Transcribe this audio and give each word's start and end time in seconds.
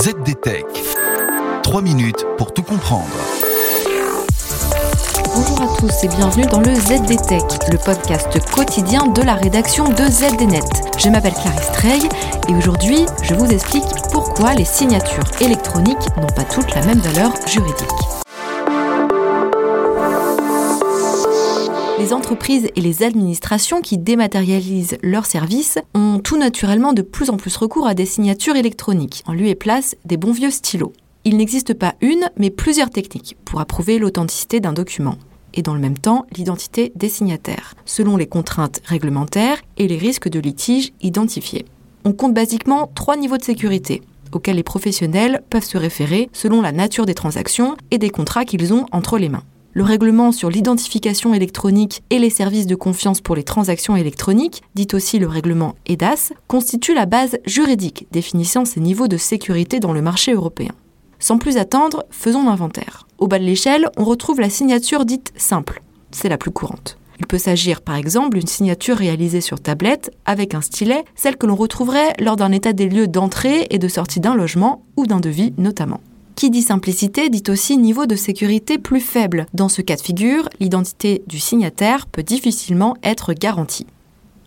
ZDTech. 0.00 0.64
3 1.64 1.82
minutes 1.82 2.24
pour 2.36 2.54
tout 2.54 2.62
comprendre. 2.62 3.08
Bonjour 5.34 5.60
à 5.60 5.76
tous 5.76 6.04
et 6.04 6.08
bienvenue 6.08 6.46
dans 6.46 6.60
le 6.60 6.72
ZDTech, 6.72 7.42
le 7.72 7.78
podcast 7.78 8.38
quotidien 8.52 9.08
de 9.08 9.22
la 9.22 9.34
rédaction 9.34 9.88
de 9.88 10.04
ZDNet. 10.04 10.62
Je 10.98 11.08
m'appelle 11.08 11.34
Clarisse 11.34 11.72
Trey 11.72 11.98
et 12.48 12.54
aujourd'hui 12.54 13.06
je 13.24 13.34
vous 13.34 13.50
explique 13.50 13.82
pourquoi 14.12 14.54
les 14.54 14.64
signatures 14.64 15.32
électroniques 15.40 16.16
n'ont 16.16 16.28
pas 16.28 16.44
toutes 16.44 16.72
la 16.76 16.86
même 16.86 17.00
valeur 17.00 17.32
juridique. 17.48 18.27
Les 21.98 22.12
entreprises 22.12 22.68
et 22.76 22.80
les 22.80 23.02
administrations 23.02 23.80
qui 23.80 23.98
dématérialisent 23.98 24.98
leurs 25.02 25.26
services 25.26 25.78
ont 25.94 26.20
tout 26.22 26.36
naturellement 26.36 26.92
de 26.92 27.02
plus 27.02 27.28
en 27.28 27.36
plus 27.36 27.56
recours 27.56 27.88
à 27.88 27.94
des 27.94 28.06
signatures 28.06 28.54
électroniques, 28.54 29.24
en 29.26 29.32
lieu 29.32 29.46
et 29.46 29.56
place 29.56 29.96
des 30.04 30.16
bons 30.16 30.30
vieux 30.30 30.52
stylos. 30.52 30.92
Il 31.24 31.36
n'existe 31.36 31.74
pas 31.74 31.96
une, 32.00 32.30
mais 32.36 32.50
plusieurs 32.50 32.90
techniques 32.90 33.36
pour 33.44 33.60
approuver 33.60 33.98
l'authenticité 33.98 34.60
d'un 34.60 34.72
document 34.72 35.16
et 35.54 35.62
dans 35.62 35.74
le 35.74 35.80
même 35.80 35.98
temps 35.98 36.24
l'identité 36.36 36.92
des 36.94 37.08
signataires, 37.08 37.74
selon 37.84 38.16
les 38.16 38.28
contraintes 38.28 38.80
réglementaires 38.84 39.60
et 39.76 39.88
les 39.88 39.98
risques 39.98 40.28
de 40.28 40.38
litige 40.38 40.92
identifiés. 41.02 41.64
On 42.04 42.12
compte 42.12 42.32
basiquement 42.32 42.88
trois 42.94 43.16
niveaux 43.16 43.38
de 43.38 43.42
sécurité 43.42 44.02
auxquels 44.32 44.56
les 44.56 44.62
professionnels 44.62 45.42
peuvent 45.50 45.64
se 45.64 45.78
référer 45.78 46.30
selon 46.32 46.62
la 46.62 46.70
nature 46.70 47.06
des 47.06 47.14
transactions 47.14 47.76
et 47.90 47.98
des 47.98 48.10
contrats 48.10 48.44
qu'ils 48.44 48.72
ont 48.72 48.86
entre 48.92 49.18
les 49.18 49.28
mains. 49.28 49.42
Le 49.74 49.84
règlement 49.84 50.32
sur 50.32 50.50
l'identification 50.50 51.34
électronique 51.34 52.02
et 52.10 52.18
les 52.18 52.30
services 52.30 52.66
de 52.66 52.74
confiance 52.74 53.20
pour 53.20 53.36
les 53.36 53.44
transactions 53.44 53.96
électroniques, 53.96 54.62
dit 54.74 54.88
aussi 54.92 55.18
le 55.18 55.28
règlement 55.28 55.76
EDAS, 55.86 56.32
constitue 56.48 56.94
la 56.94 57.06
base 57.06 57.38
juridique 57.44 58.06
définissant 58.10 58.64
ces 58.64 58.80
niveaux 58.80 59.08
de 59.08 59.16
sécurité 59.16 59.78
dans 59.78 59.92
le 59.92 60.02
marché 60.02 60.32
européen. 60.32 60.72
Sans 61.18 61.38
plus 61.38 61.58
attendre, 61.58 62.04
faisons 62.10 62.44
l'inventaire. 62.44 63.06
Au 63.18 63.28
bas 63.28 63.38
de 63.38 63.44
l'échelle, 63.44 63.90
on 63.96 64.04
retrouve 64.04 64.40
la 64.40 64.50
signature 64.50 65.04
dite 65.04 65.32
simple. 65.36 65.82
C'est 66.10 66.28
la 66.28 66.38
plus 66.38 66.50
courante. 66.50 66.98
Il 67.20 67.26
peut 67.26 67.38
s'agir 67.38 67.80
par 67.80 67.96
exemple 67.96 68.38
d'une 68.38 68.46
signature 68.46 68.96
réalisée 68.96 69.40
sur 69.40 69.60
tablette 69.60 70.12
avec 70.24 70.54
un 70.54 70.60
stylet, 70.60 71.04
celle 71.16 71.36
que 71.36 71.46
l'on 71.46 71.56
retrouverait 71.56 72.12
lors 72.20 72.36
d'un 72.36 72.52
état 72.52 72.72
des 72.72 72.88
lieux 72.88 73.08
d'entrée 73.08 73.66
et 73.70 73.78
de 73.78 73.88
sortie 73.88 74.20
d'un 74.20 74.34
logement 74.34 74.84
ou 74.96 75.06
d'un 75.06 75.20
devis 75.20 75.52
notamment. 75.58 76.00
Qui 76.38 76.50
dit 76.50 76.62
simplicité 76.62 77.30
dit 77.30 77.42
aussi 77.48 77.76
niveau 77.76 78.06
de 78.06 78.14
sécurité 78.14 78.78
plus 78.78 79.00
faible. 79.00 79.46
Dans 79.54 79.68
ce 79.68 79.82
cas 79.82 79.96
de 79.96 80.00
figure, 80.00 80.48
l'identité 80.60 81.24
du 81.26 81.40
signataire 81.40 82.06
peut 82.06 82.22
difficilement 82.22 82.96
être 83.02 83.32
garantie. 83.32 83.88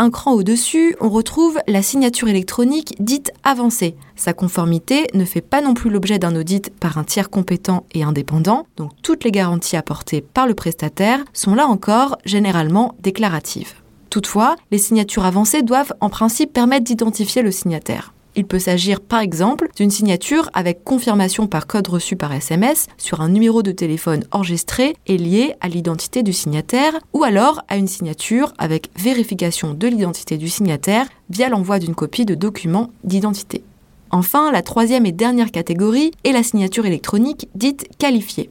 Un 0.00 0.10
cran 0.10 0.32
au-dessus, 0.32 0.96
on 1.00 1.08
retrouve 1.08 1.60
la 1.68 1.82
signature 1.82 2.26
électronique 2.26 2.96
dite 2.98 3.30
avancée. 3.44 3.94
Sa 4.16 4.32
conformité 4.32 5.06
ne 5.14 5.24
fait 5.24 5.40
pas 5.40 5.60
non 5.60 5.74
plus 5.74 5.88
l'objet 5.88 6.18
d'un 6.18 6.34
audit 6.34 6.70
par 6.70 6.98
un 6.98 7.04
tiers 7.04 7.30
compétent 7.30 7.86
et 7.94 8.02
indépendant, 8.02 8.66
donc 8.76 8.90
toutes 9.04 9.22
les 9.22 9.30
garanties 9.30 9.76
apportées 9.76 10.22
par 10.22 10.48
le 10.48 10.54
prestataire 10.54 11.24
sont 11.32 11.54
là 11.54 11.68
encore 11.68 12.18
généralement 12.24 12.96
déclaratives. 13.00 13.74
Toutefois, 14.10 14.56
les 14.72 14.78
signatures 14.78 15.24
avancées 15.24 15.62
doivent 15.62 15.92
en 16.00 16.10
principe 16.10 16.52
permettre 16.52 16.82
d'identifier 16.82 17.42
le 17.42 17.52
signataire. 17.52 18.12
Il 18.38 18.46
peut 18.46 18.58
s'agir 18.58 19.00
par 19.00 19.20
exemple 19.20 19.70
d'une 19.76 19.90
signature 19.90 20.50
avec 20.52 20.84
confirmation 20.84 21.46
par 21.46 21.66
code 21.66 21.88
reçu 21.88 22.16
par 22.16 22.34
SMS 22.34 22.86
sur 22.98 23.22
un 23.22 23.30
numéro 23.30 23.62
de 23.62 23.72
téléphone 23.72 24.24
enregistré 24.30 24.94
et 25.06 25.16
lié 25.16 25.54
à 25.62 25.68
l'identité 25.68 26.22
du 26.22 26.34
signataire, 26.34 26.92
ou 27.14 27.24
alors 27.24 27.62
à 27.68 27.78
une 27.78 27.88
signature 27.88 28.52
avec 28.58 28.90
vérification 28.94 29.72
de 29.72 29.88
l'identité 29.88 30.36
du 30.36 30.50
signataire 30.50 31.06
via 31.30 31.48
l'envoi 31.48 31.78
d'une 31.78 31.94
copie 31.94 32.26
de 32.26 32.34
document 32.34 32.90
d'identité. 33.04 33.64
Enfin, 34.10 34.52
la 34.52 34.62
troisième 34.62 35.06
et 35.06 35.12
dernière 35.12 35.50
catégorie 35.50 36.10
est 36.24 36.32
la 36.32 36.42
signature 36.42 36.84
électronique 36.84 37.48
dite 37.54 37.88
qualifiée. 37.98 38.50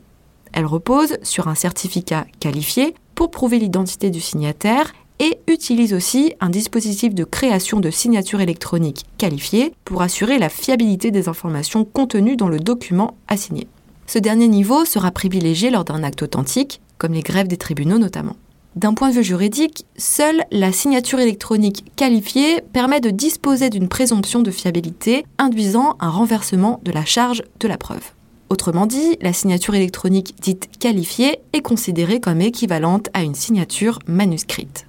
Elle 0.52 0.66
repose 0.66 1.18
sur 1.22 1.48
un 1.48 1.56
certificat 1.56 2.26
qualifié 2.40 2.96
pour 3.14 3.30
prouver 3.30 3.60
l'identité 3.60 4.10
du 4.10 4.20
signataire 4.20 4.94
et 5.20 5.38
utilise 5.48 5.94
aussi 5.94 6.34
un 6.40 6.50
dispositif 6.50 7.14
de 7.14 7.24
création 7.24 7.80
de 7.80 7.90
signature 7.90 8.42
électronique 8.42 9.06
qualifiée 9.18 9.74
pour 9.86 10.02
assurer 10.02 10.38
la 10.38 10.50
fiabilité 10.50 11.12
des 11.12 11.30
informations 11.30 11.86
contenues 11.86 12.38
dans 12.38 12.50
le 12.50 12.60
document 12.60 13.16
assigné. 13.28 13.68
Ce 14.08 14.20
dernier 14.20 14.48
niveau 14.48 14.86
sera 14.86 15.12
privilégié 15.12 15.70
lors 15.70 15.84
d'un 15.84 16.04
acte 16.04 16.22
authentique, 16.22 16.82
comme 16.98 17.14
les 17.14 17.22
grèves 17.22 17.48
des 17.48 17.58
tribunaux 17.58 17.98
notamment. 17.98 18.36
D'un 18.76 18.94
point 18.94 19.10
de 19.10 19.16
vue 19.16 19.24
juridique, 19.24 19.86
seule 19.98 20.44
la 20.52 20.74
signature 20.74 21.20
électronique 21.20 21.86
qualifiée 21.96 22.62
permet 22.74 23.00
de 23.00 23.10
disposer 23.10 23.70
d'une 23.70 23.88
présomption 23.88 24.42
de 24.42 24.52
fiabilité 24.52 25.26
induisant 25.38 25.96
un 26.02 26.10
renversement 26.10 26.82
de 26.84 26.92
la 26.92 27.06
charge 27.06 27.42
de 27.62 27.68
la 27.70 27.78
preuve. 27.78 28.12
Autrement 28.50 28.86
dit, 28.86 29.18
la 29.22 29.34
signature 29.34 29.76
électronique 29.76 30.36
dite 30.42 30.70
qualifiée 30.78 31.40
est 31.54 31.62
considérée 31.62 32.20
comme 32.20 32.42
équivalente 32.42 33.10
à 33.14 33.24
une 33.24 33.34
signature 33.34 34.00
manuscrite. 34.08 34.86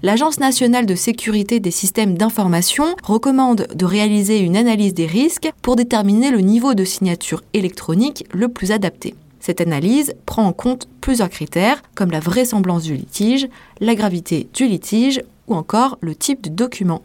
L'Agence 0.00 0.38
nationale 0.38 0.86
de 0.86 0.94
sécurité 0.94 1.58
des 1.58 1.72
systèmes 1.72 2.16
d'information 2.16 2.84
recommande 3.02 3.66
de 3.74 3.84
réaliser 3.84 4.38
une 4.38 4.56
analyse 4.56 4.94
des 4.94 5.06
risques 5.06 5.50
pour 5.60 5.74
déterminer 5.74 6.30
le 6.30 6.38
niveau 6.38 6.74
de 6.74 6.84
signature 6.84 7.42
électronique 7.52 8.24
le 8.32 8.46
plus 8.46 8.70
adapté. 8.70 9.16
Cette 9.40 9.60
analyse 9.60 10.14
prend 10.24 10.44
en 10.44 10.52
compte 10.52 10.88
plusieurs 11.00 11.28
critères 11.28 11.82
comme 11.96 12.12
la 12.12 12.20
vraisemblance 12.20 12.84
du 12.84 12.94
litige, 12.94 13.48
la 13.80 13.96
gravité 13.96 14.46
du 14.54 14.68
litige 14.68 15.20
ou 15.48 15.56
encore 15.56 15.98
le 16.00 16.14
type 16.14 16.42
de 16.42 16.50
document. 16.50 17.02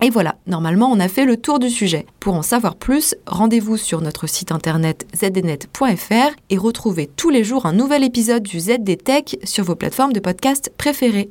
Et 0.00 0.10
voilà, 0.10 0.36
normalement 0.46 0.92
on 0.92 1.00
a 1.00 1.08
fait 1.08 1.24
le 1.24 1.38
tour 1.38 1.58
du 1.58 1.70
sujet. 1.70 2.06
Pour 2.20 2.34
en 2.34 2.42
savoir 2.42 2.76
plus, 2.76 3.16
rendez-vous 3.26 3.76
sur 3.76 4.00
notre 4.00 4.28
site 4.28 4.52
internet 4.52 5.08
zdnet.fr 5.12 6.36
et 6.50 6.56
retrouvez 6.56 7.08
tous 7.08 7.30
les 7.30 7.42
jours 7.42 7.66
un 7.66 7.72
nouvel 7.72 8.04
épisode 8.04 8.44
du 8.44 8.60
ZDTech 8.60 9.40
sur 9.42 9.64
vos 9.64 9.74
plateformes 9.74 10.12
de 10.12 10.20
podcast 10.20 10.72
préférées. 10.78 11.30